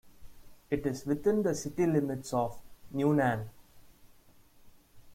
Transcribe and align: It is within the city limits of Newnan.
It 0.71 0.83
is 0.87 1.05
within 1.05 1.43
the 1.43 1.53
city 1.53 1.85
limits 1.85 2.33
of 2.33 2.59
Newnan. 2.91 3.49